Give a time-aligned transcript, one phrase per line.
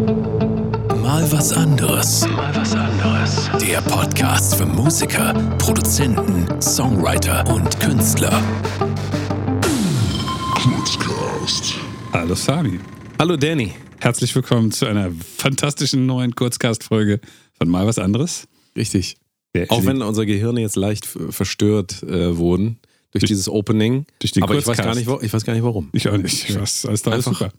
[0.00, 2.26] Mal was anderes.
[2.28, 3.50] Mal was anderes.
[3.60, 8.42] Der Podcast für Musiker, Produzenten, Songwriter und Künstler.
[12.14, 12.80] Hallo Sami.
[13.18, 13.72] Hallo Danny.
[14.00, 17.20] Herzlich willkommen zu einer fantastischen neuen Kurzcast-Folge
[17.58, 18.48] von Mal was anderes.
[18.76, 19.18] Richtig.
[19.54, 22.78] Der Auch wenn unsere Gehirne jetzt leicht verstört äh, wurden
[23.12, 24.06] durch, dieses Opening.
[24.20, 24.86] durch den aber ich weiß, Kurzcast.
[24.88, 25.90] gar nicht, wo- ich weiß gar nicht warum.
[25.92, 26.48] Ich auch nicht.
[26.48, 27.52] Ich weiß, alles da ist Einfach- super.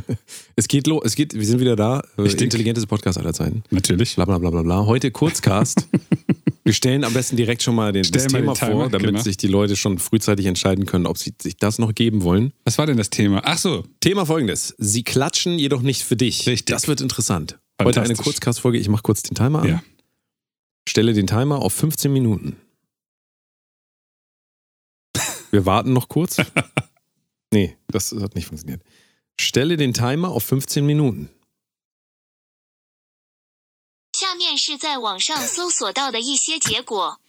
[0.56, 2.00] Es geht los, es geht, wir sind wieder da.
[2.16, 2.42] Äh, Richtig.
[2.44, 3.62] Intelligenteste Podcast aller Zeiten.
[3.70, 4.14] Natürlich.
[4.14, 4.86] Bla bla bla bla bla.
[4.86, 5.86] Heute Kurzcast.
[6.64, 9.20] wir stellen am besten direkt schon mal den, das Thema Timer, vor, damit genau.
[9.20, 12.52] sich die Leute schon frühzeitig entscheiden können, ob sie sich das noch geben wollen.
[12.64, 13.42] Was war denn das Thema?
[13.44, 13.84] Ach so.
[14.00, 14.74] Thema folgendes.
[14.78, 16.46] Sie klatschen jedoch nicht für dich.
[16.46, 16.74] Richtig.
[16.74, 17.58] Das wird interessant.
[17.82, 18.14] Heute eine.
[18.14, 18.78] Kurzcast-Folge.
[18.78, 19.68] Ich mache kurz den Timer an.
[19.68, 19.82] Ja.
[20.88, 22.56] Stelle den Timer auf 15 Minuten.
[25.50, 26.36] Wir warten noch kurz.
[27.52, 28.82] Nee, das hat nicht funktioniert.
[29.39, 31.29] Stelle den Timer auf 15 Minuten.
[34.13, 37.19] 下面是在网上搜索到的一些结果。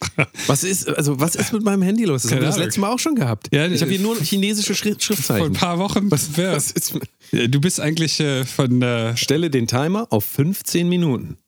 [0.46, 2.22] Was ist, also, was ist mit meinem Handy los?
[2.22, 2.66] Das haben Keine wir das Ahnung.
[2.66, 3.48] letzte Mal auch schon gehabt.
[3.52, 5.52] Ja, ich habe hier äh, nur chinesische Schrift, Vor ein Schriftzeichen.
[5.54, 6.10] paar Wochen.
[6.10, 6.98] Was, wer- was ist,
[7.30, 11.38] Du bist eigentlich äh, von äh, stelle den Timer auf 15 Minuten.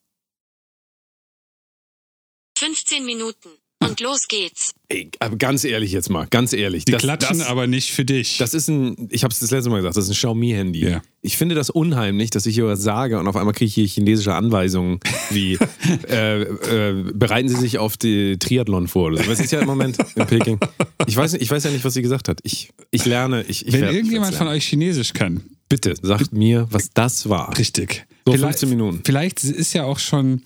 [2.56, 3.50] 15 Minuten.
[3.81, 4.73] Und los geht's.
[4.89, 6.83] Ey, aber ganz ehrlich jetzt mal, ganz ehrlich.
[6.83, 8.37] die das, klatschen, das, aber nicht für dich.
[8.37, 10.83] Das ist ein, ich habe es das letzte Mal gesagt, das ist ein Xiaomi-Handy.
[10.89, 11.01] Ja.
[11.21, 13.87] Ich finde das unheimlich, dass ich hier was sage und auf einmal kriege ich hier
[13.87, 15.57] chinesische Anweisungen wie
[16.09, 19.07] äh, äh, bereiten Sie sich auf die Triathlon vor.
[19.07, 19.29] oder so.
[19.29, 20.59] Was ist ja im Moment in Peking?
[21.07, 22.39] Ich weiß, ich weiß ja nicht, was sie gesagt hat.
[22.43, 23.43] Ich, ich lerne.
[23.47, 25.41] Ich, ich Wenn werd- irgendjemand von euch Chinesisch kann.
[25.69, 27.57] Bitte, sagt mir, was das war.
[27.57, 28.05] Richtig.
[28.25, 29.01] So Vielleicht- 15 Minuten.
[29.05, 30.41] Vielleicht ist ja auch schon,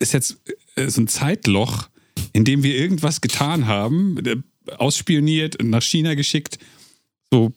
[0.00, 0.38] ist jetzt
[0.76, 1.88] äh, so ein Zeitloch,
[2.32, 4.36] in dem wir irgendwas getan haben, äh,
[4.76, 6.58] ausspioniert und nach China geschickt.
[7.30, 7.52] So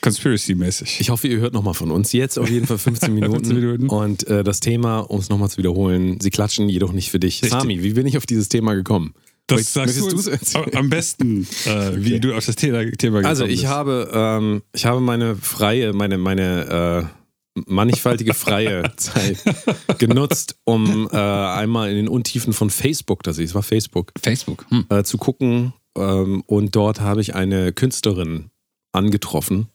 [0.00, 1.00] conspiracy-mäßig.
[1.00, 2.12] Ich hoffe, ihr hört nochmal von uns.
[2.12, 3.34] Jetzt auf jeden Fall 15 Minuten.
[3.44, 3.88] 15 Minuten.
[3.88, 7.42] Und äh, das Thema, um es nochmal zu wiederholen, sie klatschen jedoch nicht für dich.
[7.42, 7.50] Richtig.
[7.50, 9.14] Sami, wie bin ich auf dieses Thema gekommen?
[9.48, 13.44] Das sagst Möchtest du am besten, äh, wie du auf das Thema, Thema gekommen Also
[13.44, 13.66] ich bist.
[13.66, 17.21] habe, ähm, ich habe meine freie, meine, meine äh,
[17.66, 19.38] mannigfaltige freie Zeit
[19.98, 24.66] genutzt, um äh, einmal in den Untiefen von Facebook, das ist, es war Facebook, Facebook.
[24.70, 24.86] Hm.
[24.88, 25.72] äh, zu gucken.
[25.96, 28.50] Ähm, und dort habe ich eine Künstlerin
[28.92, 29.68] angetroffen,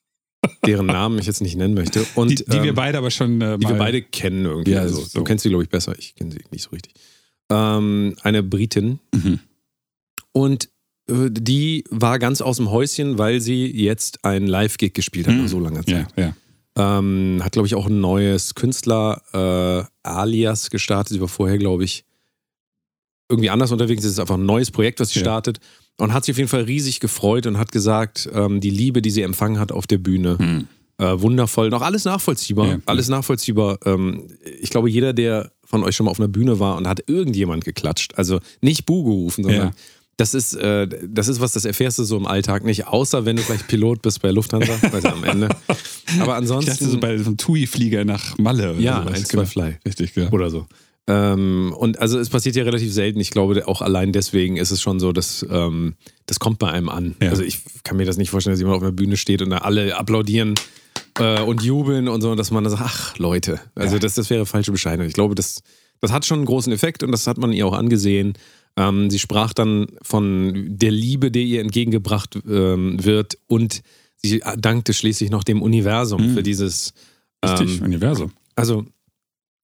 [0.66, 2.04] deren Namen ich jetzt nicht nennen möchte.
[2.14, 4.72] Und, Die, die wir ähm, beide aber schon äh, die wir beide kennen irgendwie.
[4.72, 5.18] Ja, also, so.
[5.20, 5.94] Du kennst sie, glaube ich, besser.
[5.98, 6.92] Ich kenne sie nicht so richtig.
[7.50, 8.98] Ähm, eine Britin.
[9.14, 9.40] Mhm.
[10.32, 10.68] Und
[11.08, 15.42] äh, die war ganz aus dem Häuschen, weil sie jetzt ein Live-Gig gespielt hat Mhm.
[15.42, 16.06] nach so langer Zeit.
[16.16, 16.36] Ja, ja.
[16.76, 21.14] Ähm, hat, glaube ich, auch ein neues Künstler-Alias gestartet.
[21.14, 22.04] Sie war vorher, glaube ich,
[23.28, 24.04] irgendwie anders unterwegs.
[24.04, 25.24] Es ist einfach ein neues Projekt, was sie Ja.
[25.24, 25.58] startet.
[25.98, 29.10] Und hat sich auf jeden Fall riesig gefreut und hat gesagt, ähm, die Liebe, die
[29.10, 30.68] sie empfangen hat auf der Bühne, Hm.
[30.98, 31.70] äh, wundervoll.
[31.70, 32.66] Noch alles nachvollziehbar.
[32.68, 32.78] Ja.
[32.84, 33.78] Alles nachvollziehbar.
[33.86, 34.26] Ähm,
[34.60, 37.64] ich glaube, jeder, der von euch schon mal auf einer Bühne war und hat irgendjemand
[37.64, 39.72] geklatscht, also nicht Bu gerufen, sondern Ja.
[40.18, 43.36] Das ist, äh, das ist was, das erfährst du so im Alltag nicht, außer wenn
[43.36, 45.48] du vielleicht Pilot bist bei Lufthansa, also am Ende.
[46.20, 46.70] Aber Ich ansonsten.
[46.70, 48.70] dachte so bei so einem TUI-Flieger nach Malle.
[48.72, 49.76] Oder Ja, ein, zwei Fly.
[49.84, 50.30] Richtig, genau.
[50.30, 50.66] oder so.
[51.08, 53.20] Ähm, und also es passiert ja relativ selten.
[53.20, 55.94] Ich glaube, auch allein deswegen ist es schon so, dass ähm,
[56.26, 57.14] das kommt bei einem an.
[57.22, 57.30] Ja.
[57.30, 59.58] Also ich kann mir das nicht vorstellen, dass jemand auf einer Bühne steht und da
[59.58, 60.54] alle applaudieren
[61.20, 64.00] äh, und jubeln und so, dass man dann sagt, ach Leute, also Ja.
[64.00, 65.08] das, das wäre falsche Bescheidenheit.
[65.08, 65.62] Ich glaube, das,
[66.00, 68.32] das hat schon einen großen Effekt und das hat man ihr auch angesehen.
[68.76, 73.82] Ähm, sie sprach dann von der Liebe, die ihr entgegengebracht ähm, wird und
[74.16, 76.34] sie dankte schließlich noch dem Universum Mhm.
[76.34, 76.92] für dieses
[77.44, 78.32] Richtig, ähm, Universum.
[78.54, 78.84] also,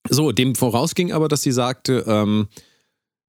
[0.08, 2.48] so, dem vorausging aber, dass sie sagte, ähm,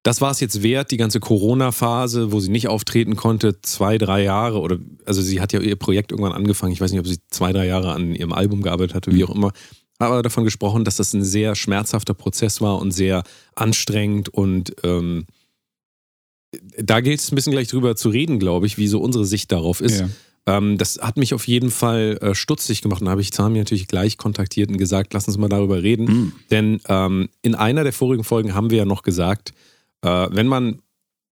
[0.04, 4.24] das war es jetzt wert, die ganze Corona-Phase, wo sie nicht auftreten konnte, zwei, drei
[4.24, 7.20] Jahre oder, also sie hat ja ihr Projekt irgendwann angefangen, ich weiß nicht, ob sie
[7.30, 9.52] zwei, drei Jahre an ihrem Album gearbeitet hatte, wie auch immer,
[10.00, 13.24] aber davon gesprochen, dass das ein sehr schmerzhafter Prozess war und sehr
[13.56, 15.26] anstrengend und ähm,
[16.78, 19.52] da gilt es ein bisschen gleich drüber zu reden, glaube ich, wie so unsere Sicht
[19.52, 20.02] darauf ist.
[20.02, 20.10] Ja.
[20.46, 23.60] Ähm, das hat mich auf jeden Fall äh, stutzig gemacht und da habe ich Sami
[23.60, 26.08] natürlich gleich kontaktiert und gesagt, lass uns mal darüber reden.
[26.08, 26.32] Hm.
[26.52, 29.54] Denn ähm, in einer der vorigen Folgen haben wir ja noch gesagt,
[30.02, 30.82] äh, wenn man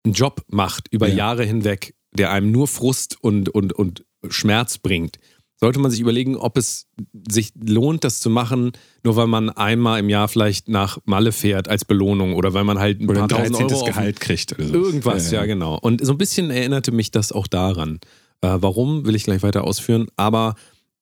[0.03, 1.15] einen Job macht über Ja.
[1.15, 5.19] Jahre hinweg, der einem nur Frust und, und, und Schmerz bringt,
[5.59, 6.85] sollte man sich überlegen, ob es
[7.29, 8.71] sich lohnt, das zu machen,
[9.03, 12.77] nur weil man einmal im Jahr vielleicht nach Malle fährt als Belohnung oder weil man
[12.79, 13.75] halt ein Oder paar tausend 13.
[13.75, 14.53] Euro Gehalt kriegt.
[14.53, 14.73] Oder so.
[14.73, 15.77] Irgendwas, ja, genau.
[15.79, 17.99] Und so ein bisschen erinnerte mich das auch daran.
[18.41, 20.07] Äh, warum, will ich gleich weiter ausführen.
[20.15, 20.53] Aber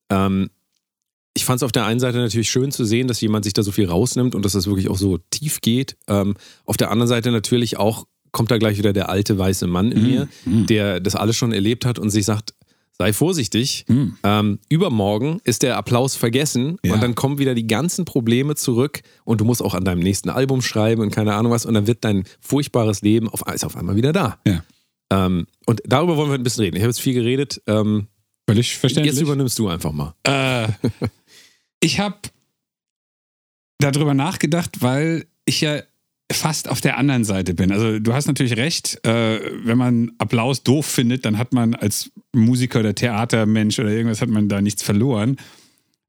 [0.10, 0.50] ähm,
[1.34, 3.62] ich fand es auf der einen Seite natürlich schön zu sehen, dass jemand sich da
[3.62, 5.98] so viel rausnimmt und dass das wirklich auch so tief geht.
[6.08, 9.92] Ähm, auf der anderen Seite natürlich auch, kommt da gleich wieder der alte weiße Mann
[9.92, 10.08] in Mhm.
[10.08, 10.66] mir, Mhm.
[10.68, 12.54] der das alles schon erlebt hat und sich sagt,
[12.98, 13.84] sei vorsichtig.
[13.88, 14.18] Hm.
[14.24, 16.94] Ähm, übermorgen ist der Applaus vergessen Ja.
[16.94, 20.30] und dann kommen wieder die ganzen Probleme zurück und du musst auch an deinem nächsten
[20.30, 23.76] Album schreiben und keine Ahnung was und dann wird dein furchtbares Leben auf, ist auf
[23.76, 24.40] einmal wieder da.
[24.48, 24.64] Ja.
[25.12, 26.78] Ähm, und darüber wollen wir ein bisschen reden.
[26.78, 27.62] Ich habe jetzt viel geredet.
[27.68, 28.08] Ähm,
[28.50, 29.14] Völlig verständlich.
[29.16, 30.14] jetzt übernimmst du einfach mal.
[30.24, 30.68] Äh,
[31.82, 32.18] ich habe
[33.80, 35.82] darüber nachgedacht, weil ich ja
[36.32, 37.72] fast auf der anderen Seite bin.
[37.72, 42.12] Also du hast natürlich recht, äh, wenn man Applaus doof findet, dann hat man als
[42.34, 45.38] Musiker oder Theatermensch oder irgendwas hat man da nichts verloren.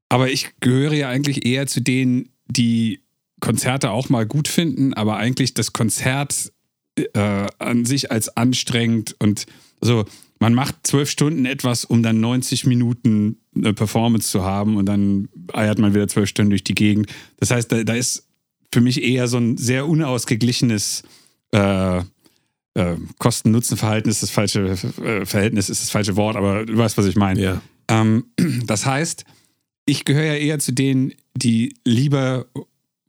[0.09, 3.01] Aber ich gehöre ja eigentlich eher zu denen, die
[3.39, 6.51] Konzerte auch mal gut finden, aber eigentlich das Konzert
[6.95, 9.45] äh, an sich als anstrengend und
[9.79, 10.05] so,
[10.39, 15.29] man macht zwölf Stunden etwas, um dann 90 Minuten eine Performance zu haben und dann
[15.53, 17.07] eiert man wieder zwölf Stunden durch die Gegend.
[17.37, 18.26] Das heißt, da, da ist
[18.73, 21.03] für mich eher so ein sehr unausgeglichenes
[21.51, 21.99] äh,
[22.77, 27.05] äh, Kosten-Nutzen-Verhalten ist das falsche äh, Verhältnis, ist das falsche Wort, aber du weißt, was
[27.05, 27.41] ich meine.
[27.41, 27.61] Ja.
[27.87, 28.25] Ähm,
[28.65, 29.25] das heißt,
[29.85, 32.45] ich gehöre ja eher zu denen, die lieber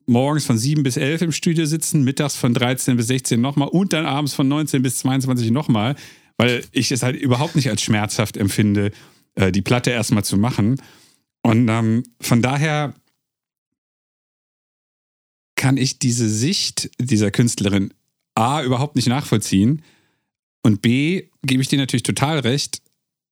[0.06, 3.92] morgens von 7 bis 11 im Studio sitzen, mittags von 13 bis 16 nochmal und
[3.92, 5.96] dann abends von 19 bis 22 nochmal,
[6.38, 8.92] weil ich es halt überhaupt nicht als schmerzhaft empfinde,
[9.34, 10.80] äh, die Platte erstmal zu machen.
[11.42, 12.94] Und ähm, von daher
[15.58, 17.92] kann ich diese Sicht dieser Künstlerin
[18.34, 19.82] A überhaupt nicht nachvollziehen
[20.62, 22.80] und B gebe ich dir natürlich total recht,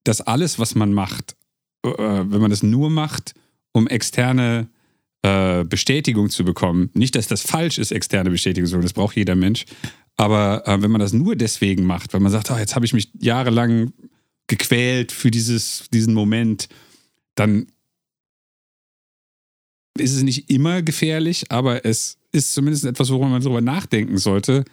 [0.03, 1.35] dass alles, was man macht,
[1.83, 3.33] äh, wenn man das nur macht,
[3.71, 4.67] um externe
[5.21, 9.35] äh, Bestätigung zu bekommen, nicht, dass das falsch ist, externe Bestätigung, so, das braucht jeder
[9.35, 9.65] Mensch,
[10.17, 12.93] aber äh, wenn man das nur deswegen macht, weil man sagt, oh, jetzt habe ich
[12.93, 13.93] mich jahrelang
[14.47, 16.67] gequält für dieses, diesen Moment,
[17.35, 17.67] dann
[20.01, 24.65] ist es nicht immer gefährlich, aber es ist zumindest etwas, worüber man darüber nachdenken sollte,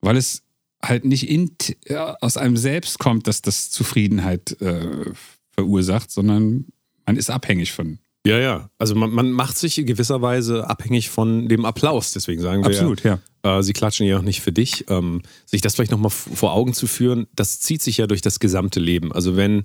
[0.00, 0.42] weil es
[0.82, 1.52] halt nicht in,
[1.86, 5.12] ja, aus einem selbst kommt, dass das Zufriedenheit äh,
[5.50, 6.66] verursacht, sondern
[7.06, 7.98] man ist abhängig von.
[8.26, 8.70] Ja, ja.
[8.78, 12.12] Also man, man macht sich in gewisser Weise abhängig von dem Applaus.
[12.12, 12.70] Deswegen sagen wir
[13.02, 13.18] ja.
[13.44, 14.84] ja, äh, sie klatschen ja auch nicht für dich.
[14.88, 18.38] Ähm, sich das vielleicht nochmal vor Augen zu führen, das zieht sich ja durch das
[18.38, 19.12] gesamte Leben.
[19.12, 19.64] Also wenn,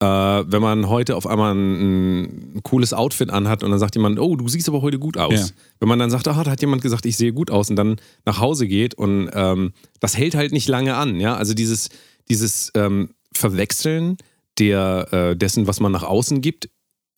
[0.00, 4.18] äh, wenn man heute auf einmal ein, ein cooles Outfit anhat und dann sagt jemand,
[4.18, 5.32] oh, du siehst aber heute gut aus.
[5.32, 5.46] Ja.
[5.80, 7.96] Wenn man dann sagt, ah, da hat jemand gesagt, ich sehe gut aus und dann
[8.26, 11.18] nach Hause geht und ähm, das hält halt nicht lange an.
[11.18, 11.36] Ja?
[11.36, 11.88] Also dieses,
[12.28, 14.18] dieses ähm, Verwechseln
[14.58, 16.68] der, äh, dessen, was man nach außen gibt,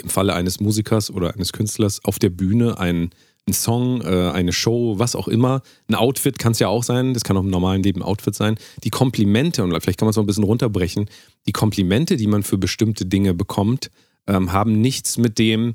[0.01, 3.11] im Falle eines Musikers oder eines Künstlers auf der Bühne ein,
[3.49, 5.63] ein Song, äh, eine Show, was auch immer.
[5.89, 8.35] Ein Outfit kann es ja auch sein, das kann auch im normalen Leben ein Outfit
[8.35, 8.57] sein.
[8.85, 11.09] Die Komplimente, und vielleicht kann man es noch ein bisschen runterbrechen,
[11.47, 13.91] die Komplimente, die man für bestimmte Dinge bekommt,
[14.27, 15.75] ähm, haben nichts mit dem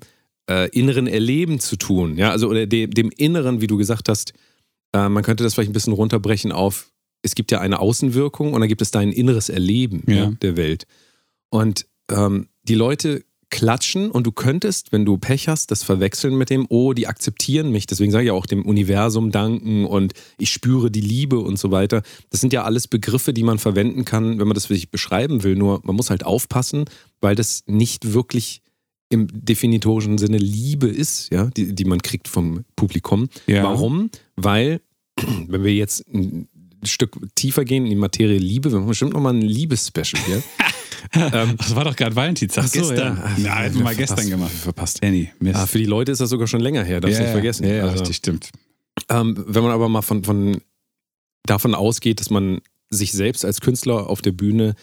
[0.50, 2.18] äh, inneren Erleben zu tun.
[2.18, 4.34] Ja, also oder dem, dem Inneren, wie du gesagt hast,
[4.94, 6.92] äh, man könnte das vielleicht ein bisschen runterbrechen auf,
[7.24, 10.86] es gibt ja eine Außenwirkung und dann gibt es dein inneres Erleben ja, der Welt.
[11.50, 13.24] Und ähm, die Leute
[13.54, 17.72] klatschen und du könntest, wenn du Pech hast, das verwechseln mit dem, oh, die akzeptieren
[17.72, 17.86] mich.
[17.86, 22.02] Deswegen sage ich auch dem Universum danken und ich spüre die Liebe und so weiter.
[22.32, 25.44] Das sind ja alles Begriffe, die man verwenden kann, wenn man das für sich beschreiben
[25.44, 25.56] will.
[25.56, 26.86] Nur man muss halt aufpassen,
[27.22, 28.64] weil das nicht wirklich
[29.10, 33.30] im definitorischen Sinne Liebe ist, ja, die, die man kriegt vom Publikum.
[33.46, 33.66] Ja.
[33.66, 34.10] Warum?
[34.36, 34.82] Weil,
[35.48, 36.48] wenn wir jetzt ein
[36.84, 40.42] Stück tiefer gehen in die Materie Liebe, wir machen bestimmt nochmal ein Liebesspecial hier.
[41.14, 42.66] ähm, Das war doch gerade Valentinstag.
[42.66, 43.18] Ach so, gestern.
[43.38, 43.44] ja.
[43.44, 44.52] Ja, hätten wir mal gestern gemacht.
[44.52, 45.04] Verpasst.
[45.04, 45.56] Danny, Mist.
[45.60, 47.66] Ah, für die Leute ist das sogar schon länger her, darfst du ja, nicht vergessen.
[47.68, 48.50] Ja, ja Also, richtig, stimmt.
[49.10, 50.62] ähm, wenn man aber mal von, von
[51.46, 54.76] davon ausgeht, dass man sich selbst als Künstler auf der Bühne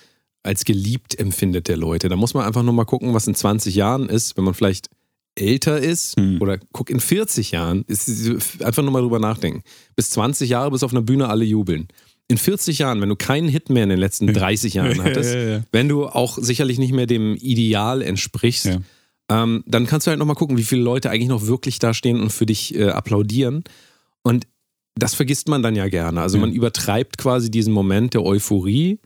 [0.43, 3.75] als geliebt empfindet der Leute, dann muss man einfach nur mal gucken, was in 20
[3.75, 4.89] Jahren ist, wenn man vielleicht
[5.37, 6.39] älter ist Hm.
[6.41, 8.09] oder guck in 40 Jahren, ist
[8.63, 9.63] einfach nur mal drüber nachdenken.
[9.97, 11.89] Bis 20 Jahre bis auf einer Bühne alle jubeln.
[12.31, 15.41] In 40 Jahren, wenn du keinen Hit mehr in den letzten 30 Jahren hattest, Ja,
[15.41, 15.63] ja, ja.
[15.73, 18.79] wenn du auch sicherlich nicht mehr dem Ideal entsprichst,
[19.29, 22.21] ähm, dann kannst du halt nochmal gucken, wie viele Leute eigentlich noch wirklich da stehen
[22.21, 23.65] und für dich äh, applaudieren.
[24.23, 24.47] Und
[24.95, 26.21] das vergisst man dann ja gerne.
[26.21, 29.01] Also man übertreibt quasi diesen Moment der Euphorie.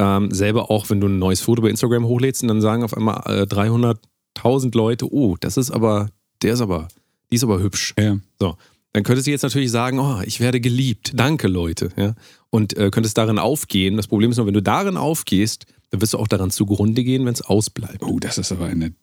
[0.00, 2.96] Ähm, selber auch, wenn du ein neues Foto bei Instagram hochlädst und dann sagen auf
[2.96, 6.10] einmal äh, 300.000 Leute, oh, das ist aber,
[6.42, 6.86] der ist aber,
[7.32, 7.94] die ist aber hübsch.
[8.38, 8.56] So,
[8.92, 11.12] dann könntest du jetzt natürlich sagen, oh, ich werde geliebt.
[11.14, 11.90] Danke, Leute.
[11.96, 12.14] Ja?
[12.50, 13.96] Und äh, könntest darin aufgehen.
[13.96, 17.26] Das Problem ist nur, wenn du darin aufgehst, dann wirst du auch daran zugrunde gehen,
[17.26, 18.02] wenn es ausbleibt.
[18.02, 18.94] Oh, das ist aber eine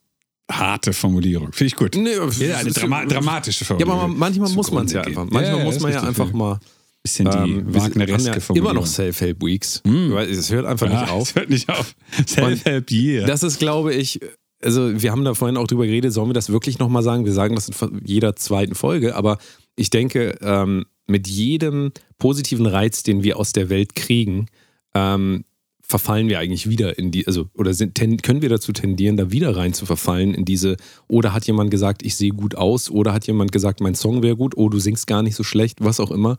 [0.51, 1.51] harte Formulierung.
[1.53, 1.95] Finde ich gut.
[1.95, 2.11] Nee,
[2.45, 3.99] Ja, eine Drama dramatische Ja, Formulierung.
[3.99, 5.25] aber manchmal muss man es ja einfach.
[5.29, 6.59] Manchmal ja, muss man ja einfach mal.
[7.03, 8.71] Bisschen die ähm, Wagnereske ja Formulierung.
[8.71, 9.83] immer noch Self-Help Weeks.
[9.85, 10.13] Mm.
[10.17, 11.29] Es hört einfach nicht Ja, auf.
[11.29, 11.95] Es hört nicht auf.
[12.27, 13.27] Self-Help Year.
[13.27, 14.19] Das ist, glaube ich,
[14.63, 17.25] also wir haben da vorhin auch drüber geredet, sollen wir das wirklich nochmal sagen?
[17.25, 19.37] Wir sagen das in jeder zweiten Folge, aber
[19.75, 24.47] ich denke, ähm, mit jedem positiven Reiz, den wir aus der Welt kriegen,
[24.93, 25.45] ähm,
[25.81, 29.31] verfallen wir eigentlich wieder in die, also oder sind, ten, können wir dazu tendieren, da
[29.31, 33.13] wieder rein zu verfallen in diese, oder hat jemand gesagt, ich sehe gut aus, oder
[33.13, 35.99] hat jemand gesagt, mein Song wäre gut, oh, du singst gar nicht so schlecht, was
[35.99, 36.37] auch immer.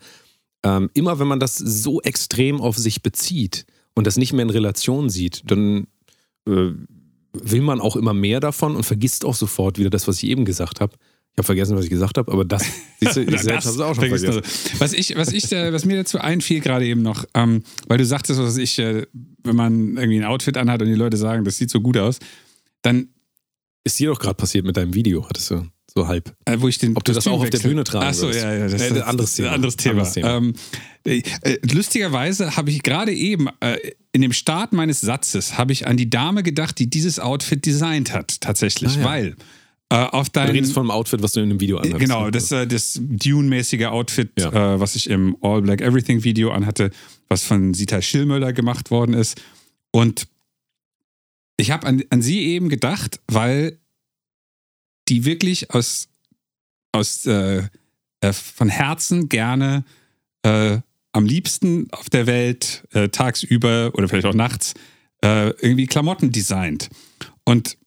[0.64, 4.50] Ähm, immer wenn man das so extrem auf sich bezieht und das nicht mehr in
[4.50, 5.86] Relation sieht, dann
[6.48, 6.72] äh,
[7.32, 10.44] will man auch immer mehr davon und vergisst auch sofort wieder das, was ich eben
[10.44, 10.96] gesagt habe.
[11.36, 12.64] Ich habe vergessen, was ich gesagt habe, aber das,
[13.00, 14.40] siehst du, ich selbst habe es auch schon vergessen.
[14.78, 18.06] Was, ich, was, ich, äh, was mir dazu einfiel gerade eben noch, ähm, weil du
[18.06, 19.06] sagtest, was ich, äh,
[19.44, 22.18] wenn man irgendwie ein Outfit anhat und die Leute sagen, das sieht so gut aus,
[22.80, 23.08] dann,
[23.84, 26.34] Ist dir doch gerade passiert mit deinem Video, hattest du so halb.
[26.46, 28.42] äh, wo ich den Ob du das auch auf der Bühne tragen Ach so, würdest.
[28.42, 29.50] ja, ja, das, Äh, das, anderes Thema.
[29.52, 29.92] Anderes Thema.
[29.92, 30.36] Anderes Thema.
[30.38, 30.52] Ähm,
[31.04, 33.76] äh, äh, lustigerweise habe ich gerade eben äh,
[34.12, 38.12] in dem Start meines Satzes habe ich an die Dame gedacht, die dieses Outfit designt
[38.14, 39.04] hat, tatsächlich, Ah, ja.
[39.04, 39.36] weil
[39.90, 42.00] äh, auf Du deinem redest von einem Outfit, was du in dem Video anhast.
[42.00, 44.74] Genau, das, äh, das Dune-mäßige Outfit, Ja.
[44.74, 46.90] äh, was ich im All Black Everything Video anhatte,
[47.28, 49.40] was von Sita Schillmöller gemacht worden ist.
[49.92, 50.26] Und
[51.56, 53.78] ich habe an, an sie eben gedacht, weil
[55.08, 56.08] die wirklich aus,
[56.92, 57.62] aus äh,
[58.32, 59.84] von Herzen gerne
[60.42, 60.78] äh,
[61.12, 64.74] am liebsten auf der Welt äh, tagsüber oder vielleicht auch nachts
[65.22, 66.88] irgendwie Klamotten designt.
[67.44, 67.78] Und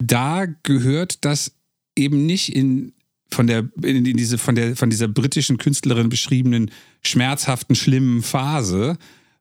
[0.00, 1.52] da gehört das
[1.96, 2.94] eben nicht in
[3.32, 6.70] von der in, diese von der von dieser britischen Künstlerin beschriebenen
[7.02, 8.98] schmerzhaften schlimmen Phase,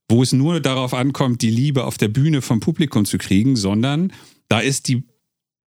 [0.08, 4.14] wo es nur darauf ankommt, die Liebe auf der Bühne vom Publikum zu kriegen, sondern
[4.48, 5.04] da ist die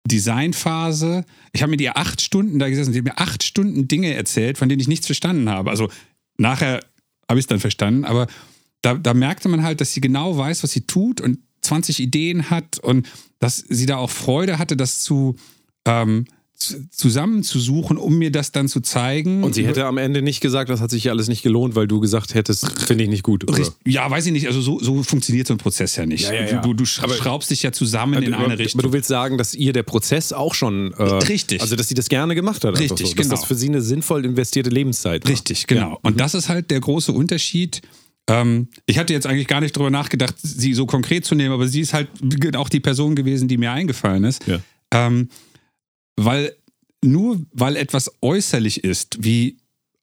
[0.06, 1.24] Designphase.
[1.52, 4.58] Ich habe mit ihr acht Stunden da gesessen, sie hat mir acht Stunden Dinge erzählt,
[4.58, 5.70] von denen ich nichts verstanden habe.
[5.70, 5.88] Also
[6.38, 6.80] nachher
[7.28, 8.26] habe ich es dann verstanden, aber
[8.82, 11.38] da, da merkte man halt, dass sie genau weiß, was sie tut und
[11.68, 13.06] 20 Ideen hat und
[13.38, 15.36] dass sie da auch Freude hatte, das zu
[15.86, 16.24] ähm,
[16.58, 19.44] zu- zusammenzusuchen, um mir das dann zu zeigen.
[19.44, 21.86] Und sie hätte am Ende nicht gesagt, das hat sich ja alles nicht gelohnt, weil
[21.86, 23.48] du gesagt hättest, finde ich nicht gut.
[23.48, 23.68] Oder?
[23.86, 24.48] Ja, weiß ich nicht.
[24.48, 26.24] Also so, so funktioniert so ein Prozess ja nicht.
[26.24, 26.60] Ja, ja, ja.
[26.60, 28.80] Du, du schraubst dich ja zusammen in aber, eine Richtung.
[28.80, 30.92] aber du willst sagen, dass ihr der Prozess auch schon.
[30.94, 31.60] Äh, Richtig.
[31.60, 32.76] Also, dass sie das gerne gemacht hat.
[32.78, 33.14] Richtig, so.
[33.14, 33.36] Dass genau.
[33.36, 35.30] das für sie eine sinnvoll investierte Lebenszeit war.
[35.30, 36.00] Richtig, genau.
[36.02, 37.82] Und das ist halt der große Unterschied.
[38.28, 41.66] Ähm, ich hatte jetzt eigentlich gar nicht drüber nachgedacht, sie so konkret zu nehmen, aber
[41.66, 42.08] sie ist halt
[42.54, 44.46] auch die Person gewesen, die mir eingefallen ist.
[44.46, 44.60] Ja.
[44.92, 45.28] Ähm,
[46.16, 46.54] weil
[47.02, 49.56] nur weil etwas äußerlich ist, wie,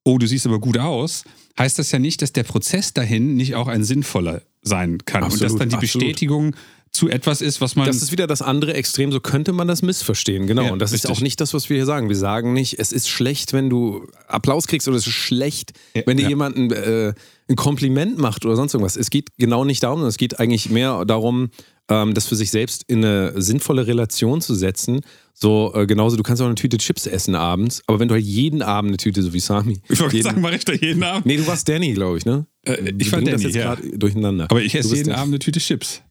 [0.03, 1.23] oh, du siehst aber gut aus,
[1.59, 5.23] heißt das ja nicht, dass der Prozess dahin nicht auch ein sinnvoller sein kann.
[5.23, 6.07] und Absolut, dass dann die absolut.
[6.07, 6.55] Bestätigung
[6.95, 7.85] zu etwas ist, was man.
[7.85, 10.63] Das ist wieder das andere Extrem, so könnte man das missverstehen, genau.
[10.63, 11.11] Ja, und das ist richtig.
[11.17, 12.09] auch nicht das, was wir hier sagen.
[12.09, 16.03] Wir sagen nicht, es ist schlecht, wenn du Applaus kriegst oder es ist schlecht, Ja,
[16.05, 16.29] wenn dir ja.
[16.29, 17.13] jemand ein, äh,
[17.47, 18.95] ein Kompliment macht oder sonst irgendwas.
[18.95, 21.49] Es geht genau nicht darum, sondern es geht eigentlich mehr darum,
[21.89, 25.01] ähm, das für sich selbst in eine sinnvolle Relation zu setzen.
[25.33, 28.23] So, äh, genauso, du kannst auch eine Tüte Chips essen abends, aber wenn du halt
[28.25, 29.81] jeden Abend eine Tüte, so wie Sami.
[29.89, 31.25] ich wollte sagen, mache ich da jeden Abend.
[31.25, 32.47] nee, du warst Danny, glaube ich, ne?
[32.65, 33.75] Äh, ich Wir war bringen das Danny, jetzt ja.
[33.75, 34.47] gerade durcheinander.
[34.49, 36.01] Aber ich Du esse jeden Abend eine Tüte Chips.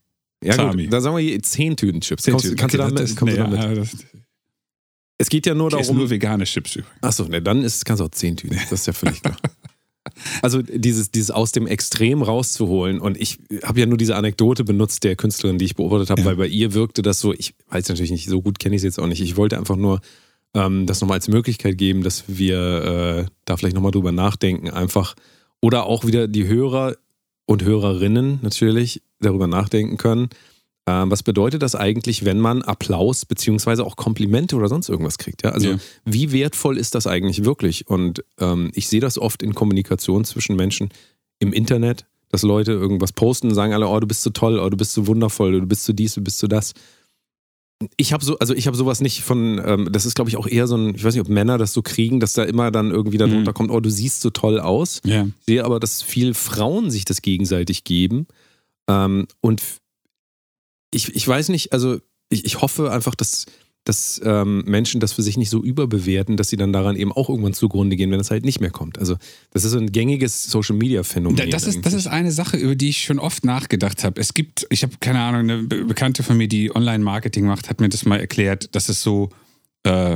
[0.44, 0.84] Ja, Sami.
[0.84, 2.22] gut, da sagen wir je- zehn Tüten Chips.
[2.24, 2.56] Zehn Tüten.
[2.56, 3.60] kannst du Okay, damit, das- kommst du nee, damit?
[3.62, 3.96] ja, das-
[5.18, 5.96] Es geht ja nur darum.
[5.96, 7.02] nur vegane Chips übrigens.
[7.02, 8.56] Achso, ne, dann ist, kannst du auch zehn Tüten.
[8.70, 9.36] Das ist ja völlig klar.
[10.42, 13.00] Also dieses, dieses aus dem Extrem rauszuholen.
[13.00, 16.26] Und ich habe ja nur diese Anekdote benutzt der Künstlerin, die ich beobachtet habe, Ja.
[16.26, 18.84] weil bei ihr wirkte das so, ich weiß natürlich nicht, so gut kenne ich es
[18.84, 19.22] jetzt auch nicht.
[19.22, 20.00] Ich wollte einfach nur
[20.54, 24.68] ähm, das nochmal als Möglichkeit geben, dass wir äh, da vielleicht nochmal drüber nachdenken.
[24.68, 25.14] Einfach.
[25.62, 26.96] Oder auch wieder die Hörer
[27.46, 30.28] und Hörerinnen natürlich darüber nachdenken können.
[30.86, 35.42] Ähm, was bedeutet das eigentlich, wenn man Applaus beziehungsweise auch Komplimente oder sonst irgendwas kriegt?
[35.42, 35.50] Ja?
[35.50, 35.76] Also Ja.
[36.04, 37.88] wie wertvoll ist das eigentlich wirklich?
[37.88, 40.90] Und ähm, ich sehe das oft in Kommunikation zwischen Menschen
[41.38, 44.68] im Internet, dass Leute irgendwas posten und sagen alle, oh, du bist so toll, oh,
[44.68, 46.74] du bist so wundervoll, du bist so dies, du bist so das.
[47.96, 50.46] Ich habe so, also ich habe sowas nicht von, ähm, das ist glaube ich auch
[50.46, 52.90] eher so ein, ich weiß nicht, ob Männer das so kriegen, dass da immer dann
[52.90, 53.54] irgendwie darunter Mhm.
[53.54, 55.00] kommt, oh, du siehst so toll aus.
[55.04, 55.24] Ja.
[55.40, 58.26] Ich sehe aber, dass viel Frauen sich das gegenseitig geben.
[58.88, 59.60] Ähm, und
[60.92, 61.98] ich, ich weiß nicht, also
[62.30, 63.46] ich, ich hoffe einfach, dass,
[63.84, 67.28] dass ähm, Menschen das für sich nicht so überbewerten, dass sie dann daran eben auch
[67.28, 68.98] irgendwann zugrunde gehen, wenn es halt nicht mehr kommt.
[68.98, 69.16] Also
[69.50, 71.36] das ist so ein gängiges Social-Media-Phänomen.
[71.36, 74.20] Da- Das ist, das ist eine Sache, über die ich schon oft nachgedacht habe.
[74.20, 77.80] Es gibt, ich habe keine Ahnung, eine Be- Bekannte von mir, die Online-Marketing macht, hat
[77.80, 79.28] mir das mal erklärt, dass es so,
[79.86, 80.14] äh,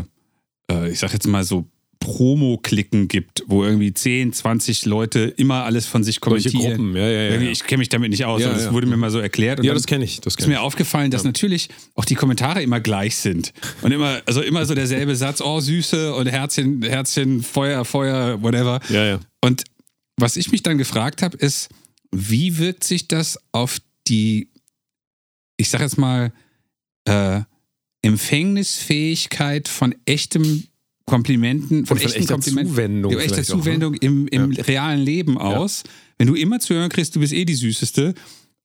[0.70, 1.66] äh, ich sag jetzt mal so
[2.08, 6.76] Promo-Klicken gibt, wo irgendwie 10, 20 Leute immer alles von sich Solche kommentieren.
[6.78, 7.40] Gruppen, ja, ja, ja.
[7.40, 7.50] Ja.
[7.50, 8.72] Ich kenne mich damit nicht aus, Ja, das ja.
[8.72, 9.62] wurde mir mal so erklärt.
[9.62, 10.20] Ja, das kenne ich.
[10.20, 10.56] Das ist kenn ich.
[10.56, 13.52] mir aufgefallen, dass natürlich auch die Kommentare immer gleich sind.
[13.82, 18.80] Und immer, also immer so derselbe Satz, oh Süße und Herzchen, Herzchen, Feuer, Feuer, whatever.
[18.88, 19.20] Ja, ja.
[19.42, 19.64] Und
[20.16, 21.68] was ich mich dann gefragt habe, ist,
[22.10, 24.48] wie wirkt sich das auf die,
[25.58, 26.32] ich sag jetzt mal,
[27.04, 27.42] äh,
[28.00, 30.64] Empfängnisfähigkeit von echtem
[31.08, 33.62] Komplimenten, von, von echten echter Komplimenten, Zuwendung ja, echter vielleicht auch, ne?
[33.62, 35.82] Zuwendung im, im realen Leben aus.
[36.18, 38.14] Wenn du immer zu hören kriegst, du bist eh die Süßeste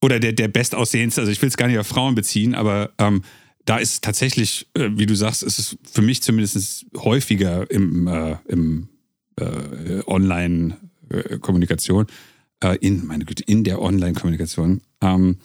[0.02, 3.24] oder der, der Bestaussehendste, also ich will es gar nicht auf Frauen beziehen, aber ähm,
[3.66, 8.36] da ist tatsächlich, äh, wie du sagst, ist es für mich zumindest häufiger im, äh,
[8.48, 8.90] im
[9.38, 12.08] äh, Online-Kommunikation,
[12.64, 14.82] äh, in, meine Güte, in der Online-Kommunikation.
[15.02, 15.38] Ähm,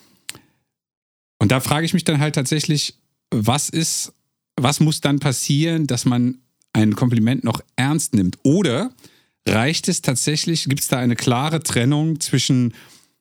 [1.38, 2.94] und da frage ich mich dann halt tatsächlich,
[3.30, 4.12] was ist,
[4.56, 6.38] was muss dann passieren, dass man
[6.72, 8.38] ein Kompliment noch ernst nimmt?
[8.42, 8.92] Oder
[9.46, 12.74] reicht es tatsächlich, gibt es da eine klare Trennung zwischen,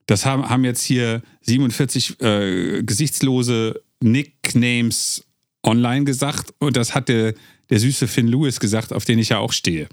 [0.05, 5.25] das haben, haben jetzt hier 47 äh, gesichtslose Nicknames
[5.63, 7.33] online gesagt und das hat der,
[7.69, 9.87] der süße Finn Lewis gesagt, auf den ich ja auch stehe.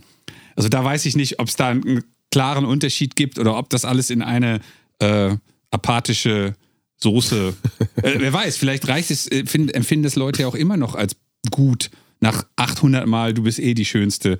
[0.56, 3.84] Also da weiß ich nicht, ob es da einen klaren Unterschied gibt oder ob das
[3.84, 4.61] alles in eine
[4.99, 5.37] äh,
[5.70, 6.54] apathische
[6.96, 7.54] Soße.
[8.02, 10.94] äh, wer weiß, vielleicht reicht es, äh, find, empfinden das Leute ja auch immer noch
[10.94, 11.16] als
[11.50, 11.90] gut,
[12.24, 14.38] nach 800 Mal, du bist eh die Schönste,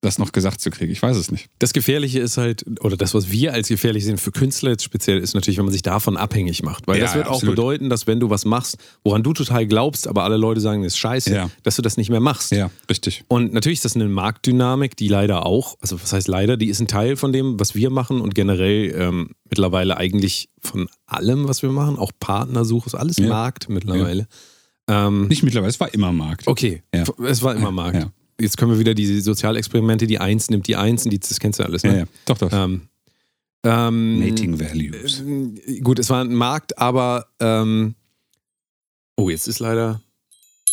[0.00, 0.92] das noch gesagt zu kriegen.
[0.92, 1.48] Ich weiß es nicht.
[1.58, 5.18] Das Gefährliche ist halt, oder das, was wir als gefährlich sehen für Künstler jetzt speziell,
[5.18, 6.86] ist natürlich, wenn man sich davon abhängig macht.
[6.86, 7.56] Weil Ja, das wird auch absolut.
[7.56, 10.92] bedeuten, dass wenn du was machst, woran du total glaubst, aber alle Leute sagen, das
[10.92, 11.50] ist scheiße, Ja.
[11.64, 12.52] dass du das nicht mehr machst.
[12.52, 13.24] Ja, richtig.
[13.28, 16.78] Und natürlich ist das eine Marktdynamik, die leider auch, also was heißt leider, die ist
[16.80, 21.62] ein Teil von dem, was wir machen und generell ähm, mittlerweile eigentlich von allem, was
[21.62, 23.26] wir machen, auch Partnersuche, ist alles Ja.
[23.28, 24.28] Markt mittlerweile.
[24.88, 26.46] Ähm, Nicht mittlerweile, es war immer Markt.
[26.46, 27.04] okay, Ja.
[27.26, 27.96] es war immer Markt.
[27.98, 28.10] Ja.
[28.40, 31.58] Jetzt können wir wieder diese Sozialexperimente, die Eins nimmt die Eins, und die, das kennst
[31.58, 31.98] du alles, Ja, ne?
[32.00, 32.04] ja.
[32.24, 32.50] Doch, doch.
[32.52, 32.82] Ähm,
[33.64, 35.22] ähm, Mating Values.
[35.66, 37.96] äh, Gut, es war ein Markt, aber ähm,
[39.16, 40.00] oh, jetzt ist leider,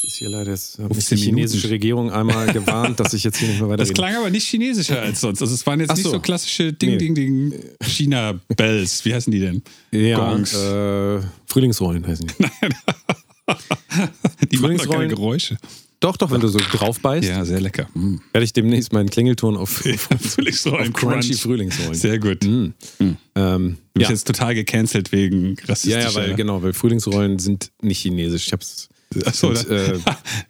[0.03, 1.35] ist hier leider, jetzt hat mich die 15 Minuten.
[1.37, 3.93] chinesische Regierung einmal gewarnt, dass ich jetzt hier nicht mehr Das weiterrede.
[3.95, 5.41] klang aber nicht chinesischer als sonst.
[5.41, 6.11] Also es waren jetzt Ach nicht so.
[6.11, 6.97] so klassische Ding, Nee.
[6.97, 9.03] Ding, Ding China-Bells.
[9.03, 9.63] Wie heißen die denn?
[9.91, 10.53] Ja, Gongs.
[10.53, 12.45] äh, Frühlingsrollen heißen die.
[13.47, 15.09] Die machen doch keine Frühlingsrollen.
[15.09, 15.57] Geräusche.
[16.01, 17.87] Doch, doch, wenn du so drauf beißt, Ja, sehr lecker.
[17.93, 18.17] Mm.
[18.31, 19.69] werde ich demnächst meinen Klingelton auf,
[20.19, 21.41] Frühlingsrollen, auf Crunchy Crunch.
[21.41, 21.93] Frühlingsrollen.
[21.95, 22.43] Sehr gut.
[22.43, 22.73] Mm.
[22.99, 23.17] Mm.
[23.35, 24.13] Ähm, Du bist ja.
[24.15, 25.99] jetzt total gecancelt wegen ja, rassistischer...
[26.01, 28.47] ja, weil, genau, weil Frühlingsrollen sind nicht chinesisch.
[28.47, 28.89] Ich hab's.
[29.25, 29.97] Achso, und, äh,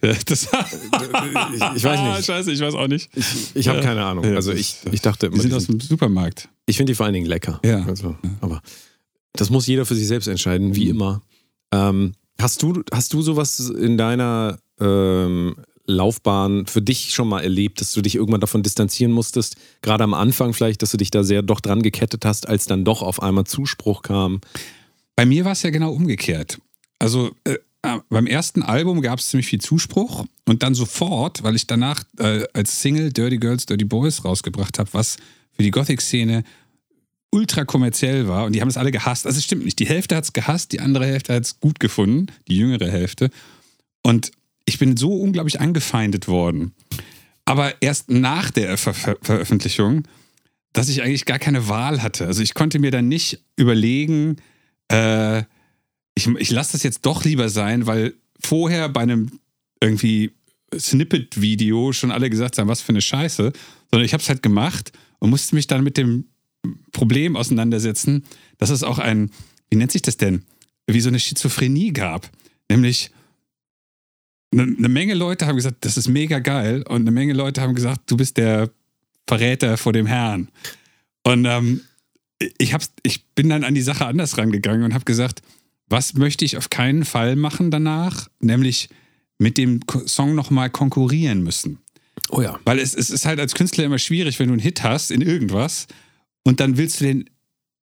[0.00, 2.12] das, ich weiß nicht.
[2.12, 3.08] Ah, scheiße, ich weiß auch nicht.
[3.54, 3.84] ich habe Ja.
[3.84, 4.24] keine Ahnung.
[4.24, 6.48] Ja, Also ich, ich dachte Die sind aus dem Supermarkt.
[6.66, 7.60] ich finde die vor allen Dingen lecker.
[7.64, 7.84] Ja.
[7.86, 8.60] Also, aber
[9.34, 10.90] das muss jeder für sich selbst entscheiden, wie Mhm.
[10.90, 11.22] immer.
[11.72, 17.80] Ähm, hast, du, hast du sowas in deiner ähm, Laufbahn für dich schon mal erlebt,
[17.80, 19.56] dass du dich irgendwann davon distanzieren musstest?
[19.82, 22.84] Gerade am Anfang vielleicht, dass du dich da sehr doch dran gekettet hast, als dann
[22.84, 24.40] doch auf einmal Zuspruch kam.
[25.14, 26.58] Bei mir war es ja genau umgekehrt.
[26.98, 31.54] Also äh, äh, beim ersten Album gab es ziemlich viel Zuspruch und dann sofort, weil
[31.54, 35.16] ich danach äh, als Single Dirty Girls, Dirty Boys rausgebracht habe, was
[35.52, 36.42] für die Gothic-Szene
[37.36, 39.26] ultra kommerziell war und die haben es alle gehasst.
[39.26, 39.78] Also es stimmt nicht.
[39.78, 43.30] Die Hälfte hat es gehasst, die andere Hälfte hat es gut gefunden, die jüngere Hälfte.
[44.02, 44.30] Und
[44.64, 46.74] ich bin so unglaublich angefeindet worden.
[47.44, 50.08] Aber erst nach der Ver Ver Veröffentlichung,
[50.72, 52.26] dass ich eigentlich gar keine Wahl hatte.
[52.26, 54.36] Also ich konnte mir dann nicht überlegen,
[54.88, 55.40] äh,
[56.14, 59.40] ich, ich lasse das jetzt doch lieber sein, weil vorher bei einem
[59.80, 60.32] irgendwie
[60.74, 63.52] Snippet-Video schon alle gesagt haben, was für eine Scheiße,
[63.90, 66.24] sondern ich habe es halt gemacht und musste mich dann mit dem
[66.92, 68.24] Problem auseinandersetzen,
[68.58, 69.30] dass es auch ein,
[69.70, 70.44] wie nennt sich das denn,
[70.86, 72.30] wie so eine Schizophrenie gab.
[72.70, 73.10] Nämlich
[74.52, 77.74] eine, eine Menge Leute haben gesagt, das ist mega geil und eine Menge Leute haben
[77.74, 78.70] gesagt, du bist der
[79.26, 80.48] Verräter vor dem Herrn.
[81.24, 81.80] Und ähm,
[82.58, 85.42] ich, hab's, ich bin dann an die Sache anders rangegangen und habe gesagt,
[85.88, 88.28] was möchte ich auf keinen Fall machen danach?
[88.40, 88.88] Nämlich
[89.38, 91.78] mit dem Song nochmal konkurrieren müssen.
[92.30, 92.58] Oh ja.
[92.64, 95.20] Weil es, es ist halt als Künstler immer schwierig, wenn du einen Hit hast in
[95.20, 95.86] irgendwas
[96.46, 97.28] und dann willst du den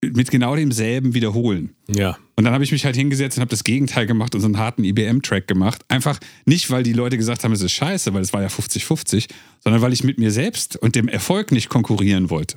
[0.00, 1.76] mit genau demselben wiederholen.
[1.94, 2.16] Ja.
[2.36, 4.58] Und dann habe ich mich halt hingesetzt und habe das Gegenteil gemacht und so einen
[4.58, 5.82] harten IBM-Track gemacht.
[5.88, 9.28] Einfach nicht, weil die Leute gesagt haben, es ist scheiße, weil es war ja 50-50,
[9.62, 12.56] sondern weil ich mit mir selbst und dem Erfolg nicht konkurrieren wollte.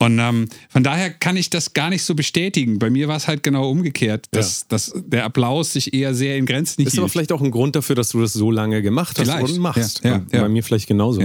[0.00, 2.78] Und ähm, von daher kann ich das gar nicht so bestätigen.
[2.78, 6.46] Bei mir war es halt genau umgekehrt, dass, dass der Applaus sich eher sehr in
[6.46, 7.12] Grenzen Ist aber hielt.
[7.12, 9.52] vielleicht auch ein Grund dafür, dass du das so lange gemacht hast Vielleicht.
[9.52, 10.04] und machst.
[10.04, 10.40] Ja, ja, Und ja.
[10.42, 11.20] Bei mir vielleicht genauso.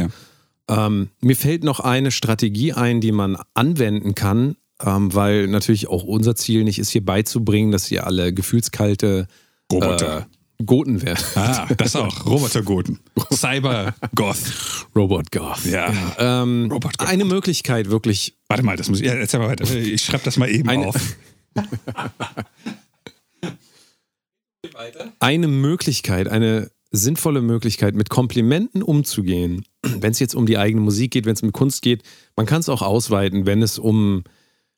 [0.70, 6.04] Ähm, mir fällt noch eine Strategie ein, die man anwenden kann, ähm, weil natürlich auch
[6.04, 9.28] unser Ziel nicht ist, hier beizubringen, dass ihr alle gefühlskalte
[9.72, 10.20] Roboter.
[10.20, 11.24] äh, Goten werden.
[11.36, 12.26] Ah, das auch.
[12.26, 13.00] Robotergoten.
[13.34, 14.88] Cyber-Goth.
[14.96, 15.66] Robot Goth.
[15.66, 15.92] Ja.
[16.18, 17.08] Ähm, Robot Goth.
[17.10, 19.06] eine Möglichkeit wirklich, Warte mal, das muss ich.
[19.08, 19.70] Ja, erzähl mal weiter.
[19.76, 21.16] Ich schreibe das mal eben Eine- auf.
[25.20, 31.12] eine Möglichkeit, eine sinnvolle Möglichkeit, mit Komplimenten umzugehen, wenn es jetzt um die eigene Musik
[31.12, 32.04] geht, wenn es um Kunst geht,
[32.36, 34.24] man kann es auch ausweiten, wenn es um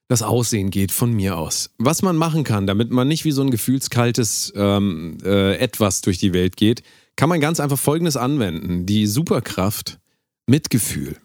[0.08, 1.72] das Aussehen geht, von mir aus.
[1.78, 6.18] Was man machen kann, damit man nicht wie so ein gefühlskaltes ähm, äh, Etwas durch
[6.18, 6.84] die Welt geht,
[7.16, 8.86] kann man ganz einfach Folgendes anwenden.
[8.86, 10.00] Die Superkraft,
[10.48, 11.18] Mitgefühl.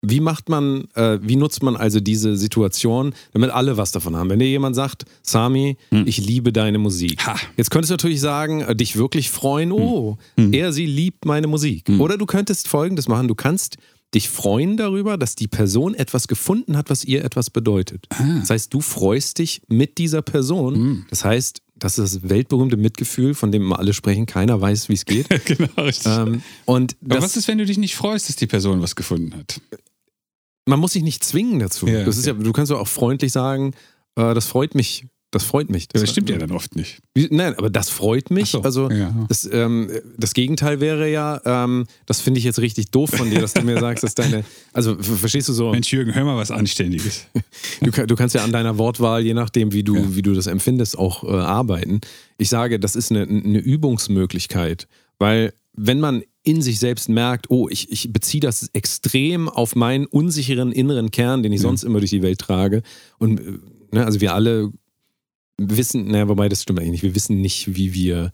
[0.00, 4.30] Wie macht man, äh, wie nutzt man also diese Situation, damit alle was davon haben?
[4.30, 7.26] Wenn dir jemand sagt, Sami, ich liebe deine Musik.
[7.26, 7.36] Ha.
[7.56, 11.88] Jetzt könntest du natürlich sagen, äh, dich wirklich freuen, oh, er, sie liebt meine Musik.
[11.98, 13.76] Oder du könntest folgendes machen, du kannst
[14.14, 18.06] dich freuen darüber, dass die Person etwas gefunden hat, was ihr etwas bedeutet.
[18.40, 20.74] Das heißt, du freust dich mit dieser Person.
[21.10, 24.94] Das heißt, das ist das weltberühmte Mitgefühl, von dem immer alle sprechen, keiner weiß, wie
[24.94, 25.28] es geht.
[25.44, 26.10] genau, richtig.
[26.10, 28.96] ähm, und aber das, was ist, wenn du dich nicht freust, dass die Person was
[28.96, 29.60] gefunden hat?
[30.68, 31.86] Man muss sich nicht zwingen dazu.
[31.86, 33.72] Ja, das ist ja, du kannst ja auch freundlich sagen,
[34.16, 35.06] äh, das freut mich.
[35.30, 35.88] Das freut mich.
[35.88, 37.00] Das stimmt ja dann oft nicht.
[37.14, 38.50] Wie, nein, aber das freut mich.
[38.50, 39.14] So, also ja.
[39.28, 43.42] das, ähm, das Gegenteil wäre ja, ähm, das finde ich jetzt richtig doof von dir,
[43.42, 46.38] dass du mir sagst, dass deine, also ver- verstehst du so, Mensch, Jürgen, hör mal
[46.38, 47.26] was Anständiges.
[47.82, 50.98] du, du kannst ja an deiner Wortwahl, je nachdem, wie du, wie du das empfindest,
[50.98, 52.00] auch äh, arbeiten.
[52.38, 57.68] Ich sage, das ist eine, eine Übungsmöglichkeit, weil wenn man in sich selbst merkt, oh,
[57.68, 62.10] ich, ich beziehe das extrem auf meinen unsicheren inneren Kern, den ich sonst immer durch
[62.10, 62.82] die Welt trage.
[63.18, 63.58] Und äh,
[63.92, 64.72] ne, also wir alle
[65.58, 68.32] wissen, naja, wobei das stimmt eigentlich nicht, wir wissen nicht, wie wir.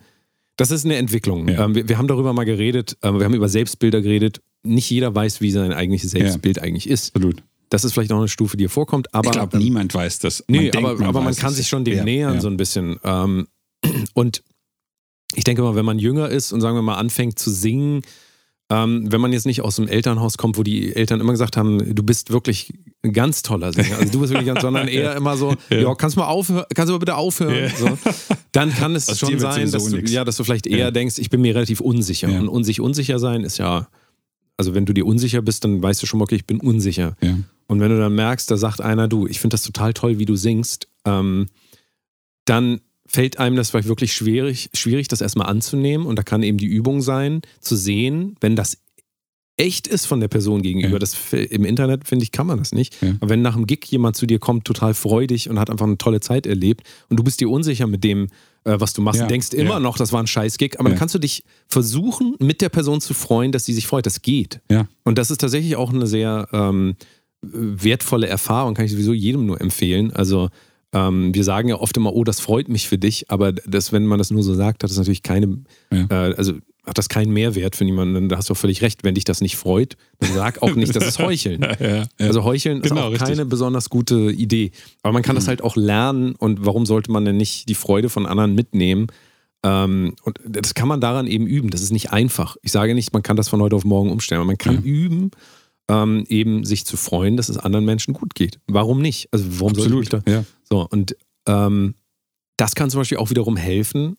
[0.56, 1.48] Das ist eine Entwicklung.
[1.48, 1.64] Ja.
[1.64, 4.40] Ähm, wir, wir haben darüber mal geredet, ähm, wir haben über Selbstbilder geredet.
[4.62, 7.14] Nicht jeder weiß, wie sein eigentliches Selbstbild eigentlich ist.
[7.16, 7.42] Absolut.
[7.70, 9.26] Das ist vielleicht auch eine Stufe, die hier vorkommt, aber.
[9.26, 10.44] ich glaube, niemand weiß das.
[10.46, 11.56] Nee, denkt, aber, aber man kann es.
[11.56, 12.40] sich schon dem Ja, nähern, ja.
[12.40, 12.98] so ein bisschen.
[13.02, 13.48] Ähm,
[14.14, 14.42] und
[15.34, 18.02] ich denke mal, wenn man jünger ist und sagen wir mal anfängt zu singen,
[18.70, 21.94] ähm, wenn man jetzt nicht aus dem Elternhaus kommt, wo die Eltern immer gesagt haben,
[21.94, 25.36] du bist wirklich ein ganz toller Sänger, also du bist wirklich ganz, sondern eher immer
[25.36, 27.68] so, ja, kannst du mal aufhören, kannst du mal bitte aufhören, Ja.
[27.76, 27.98] so,
[28.52, 30.10] dann kann es Aus schon sein, dass du, nix.
[30.12, 30.90] ja, dass du vielleicht eher Ja.
[30.90, 32.30] denkst, ich bin mir relativ unsicher.
[32.30, 32.40] Ja.
[32.40, 33.86] Und un sich unsicher sein ist ja,
[34.56, 37.16] also wenn du dir unsicher bist, dann weißt du schon mal, okay, ich bin unsicher.
[37.66, 40.24] Und wenn du dann merkst, da sagt einer, du, ich finde das total toll, wie
[40.26, 41.48] du singst, ähm,
[42.46, 46.06] dann fällt einem das vielleicht wirklich schwierig, schwierig, das erstmal anzunehmen.
[46.06, 48.78] Und da kann eben die Übung sein, zu sehen, wenn das
[49.56, 50.94] echt ist von der Person gegenüber.
[50.94, 50.98] Ja.
[50.98, 53.00] Das im Internet, finde ich, kann man das nicht.
[53.02, 53.10] Ja.
[53.20, 55.96] Aber wenn nach einem Gig jemand zu dir kommt, total freudig und hat einfach eine
[55.98, 58.28] tolle Zeit erlebt und du bist dir unsicher mit dem,
[58.64, 59.26] äh, was du machst, Ja.
[59.28, 62.62] denkst immer noch, das war ein scheiß Gig, aber dann kannst du dich versuchen, mit
[62.62, 64.06] der Person zu freuen, dass sie sich freut.
[64.06, 64.60] Das geht.
[64.68, 64.88] Ja.
[65.04, 66.96] Und das ist tatsächlich auch eine sehr ähm,
[67.42, 70.10] wertvolle Erfahrung, kann ich sowieso jedem nur empfehlen.
[70.12, 70.48] Also
[70.94, 74.06] ähm, wir sagen ja oft immer, oh, das freut mich für dich, aber das, wenn
[74.06, 75.58] man das nur so sagt, hat das natürlich keine,
[75.92, 76.06] Ja.
[76.08, 76.54] äh, also
[76.86, 78.28] hat das keinen Mehrwert für niemanden.
[78.28, 80.94] Da hast du auch völlig recht, wenn dich das nicht freut, dann sag auch nicht,
[80.94, 81.62] das ist Heucheln.
[81.62, 82.02] Ja, ja.
[82.18, 83.22] Also Heucheln ist Genau, auch richtig.
[83.22, 83.32] Mhm.
[83.32, 84.70] keine besonders gute Idee.
[85.02, 88.08] Aber man kann das halt auch lernen und warum sollte man denn nicht die Freude
[88.10, 89.06] von anderen mitnehmen?
[89.62, 91.70] Ähm, und das kann man daran eben üben.
[91.70, 92.56] Das ist nicht einfach.
[92.62, 94.80] Ich sage nicht, man kann das von heute auf morgen umstellen, aber man kann Ja.
[94.82, 95.30] üben,
[95.88, 98.58] ähm, eben sich zu freuen, dass es anderen Menschen gut geht.
[98.66, 99.28] Warum nicht?
[99.32, 100.44] Also warum sollte ich da Absolut.
[100.44, 100.44] Ja.
[100.68, 101.16] so, und
[101.46, 101.94] ähm,
[102.56, 104.16] das kann zum Beispiel auch wiederum helfen,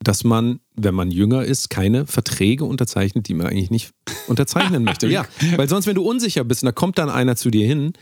[0.00, 3.90] dass man, wenn man jünger ist, keine Verträge unterzeichnet, die man eigentlich nicht
[4.26, 5.06] unterzeichnen möchte.
[5.08, 5.26] Ja,
[5.56, 7.92] weil sonst, wenn du unsicher bist und da kommt dann einer zu dir hin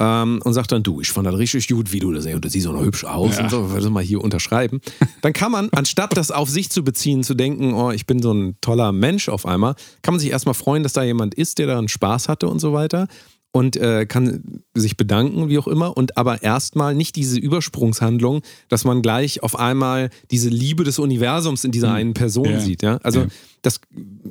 [0.00, 2.48] ähm, und sagt dann, du, ich fand das richtig gut, wie du das und du
[2.48, 3.44] siehst auch noch hübsch aus Ja.
[3.44, 4.80] und so, du mal hier unterschreiben.
[5.22, 8.32] Dann kann man, anstatt das auf sich zu beziehen, zu denken, oh, ich bin so
[8.32, 11.66] ein toller Mensch auf einmal, kann man sich erstmal freuen, dass da jemand ist, der
[11.66, 13.08] da einen Spaß hatte und so weiter
[13.50, 18.84] und äh, kann sich bedanken, wie auch immer, und aber erstmal nicht diese Übersprungshandlung, dass
[18.84, 22.60] man gleich auf einmal diese Liebe des Universums in dieser einen Person Ja.
[22.60, 22.82] sieht.
[22.82, 22.98] Ja?
[23.02, 23.26] Also Ja.
[23.62, 23.80] das,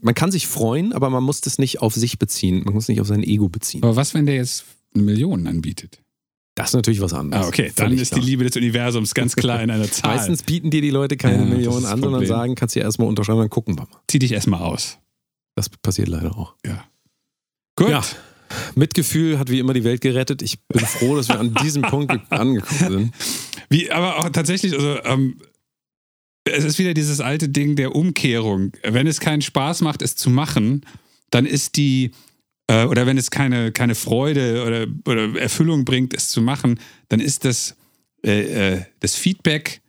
[0.01, 3.01] man kann sich freuen, aber man muss das nicht auf sich beziehen, man muss nicht
[3.01, 3.83] auf sein Ego beziehen.
[3.83, 6.01] Aber was, wenn der jetzt eine Million anbietet?
[6.55, 7.45] Das ist natürlich was anderes.
[7.45, 7.71] Ah, okay.
[7.75, 8.21] Dann Völlig ist klar.
[8.21, 10.15] die Liebe des Universums ganz klar in einer Zahl.
[10.15, 13.07] Meistens bieten dir die Leute keine Ja, Millionen an, sondern sagen, kannst du ja erstmal
[13.07, 13.99] unterschreiben, dann gucken wir mal.
[14.07, 14.97] Zieh dich erstmal aus.
[15.55, 16.55] Das passiert leider auch.
[17.75, 17.89] Gut.
[17.89, 18.01] Ja.
[18.75, 20.41] Mitgefühl hat wie immer die Welt gerettet.
[20.41, 23.13] Ich bin froh, dass wir an diesem Punkt angekommen sind.
[23.69, 25.39] Wie, aber auch tatsächlich, also, ähm,
[26.45, 28.71] es ist wieder dieses alte Ding der Umkehrung.
[28.83, 30.85] Wenn es keinen Spaß macht, es zu machen,
[31.29, 32.11] dann ist die,
[32.67, 37.19] äh, oder wenn es keine, keine Freude oder, oder Erfüllung bringt, es zu machen, dann
[37.19, 37.75] ist das,
[38.25, 39.81] äh, äh, das Feedback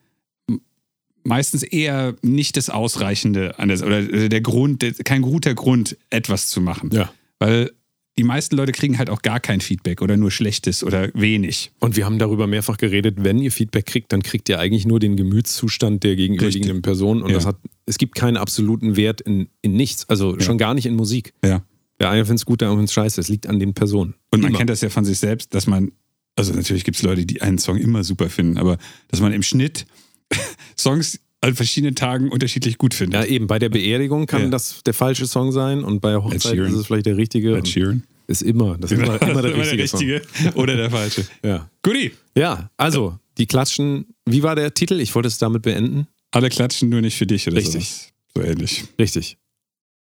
[1.24, 6.60] meistens eher nicht das Ausreichende an das, oder der Grund, kein guter Grund, etwas zu
[6.60, 6.90] machen.
[6.92, 7.12] Ja.
[7.38, 7.70] Weil
[8.16, 11.70] die meisten Leute kriegen halt auch gar kein Feedback oder nur schlechtes oder wenig.
[11.78, 14.98] Und wir haben darüber mehrfach geredet, wenn ihr Feedback kriegt, dann kriegt ihr eigentlich nur
[14.98, 17.22] den Gemütszustand der gegenüberliegenden Person.
[17.22, 17.36] Und Ja.
[17.36, 20.08] das hat, es gibt keinen absoluten Wert in, in nichts.
[20.08, 21.32] Also schon gar nicht in Musik.
[21.44, 21.62] Ja.
[22.00, 23.20] Der eine findet es gut, der andere findet es scheiße.
[23.20, 24.14] Es liegt an den Personen.
[24.30, 24.58] Und man Immer.
[24.58, 25.92] kennt das ja von sich selbst, dass man,
[26.36, 29.42] also natürlich gibt es Leute, die einen Song immer super finden, aber dass man im
[29.42, 29.86] Schnitt
[30.78, 33.26] Songs an verschiedenen Tagen unterschiedlich gut Ja, findet.
[33.26, 33.46] eben.
[33.46, 34.48] Bei der Beerdigung kann Ja.
[34.48, 37.56] das der falsche Song sein und bei der Hochzeit ist es vielleicht der richtige.
[37.56, 38.02] Ed Sheeran.
[38.26, 40.52] Ist immer, das ist immer, immer der Immer richtige, Song.
[40.54, 41.24] oder der falsche.
[41.42, 41.70] Ja.
[41.82, 44.04] Guti, ja, also, die klatschen.
[44.26, 45.00] Wie war der Titel?
[45.00, 46.06] Ich wollte es damit beenden.
[46.32, 47.88] alle klatschen nur nicht für dich oder Richtig.
[47.88, 48.12] sowas.
[48.36, 48.84] So ähnlich.
[48.98, 49.38] Richtig.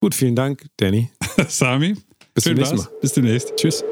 [0.01, 1.11] Gut, vielen Dank, Danny.
[1.49, 1.97] Sami,
[2.35, 2.77] Bis Schön zum nächsten.
[2.77, 3.01] Mal.
[3.01, 3.57] Bis demnächst.
[3.57, 3.85] Tschüss.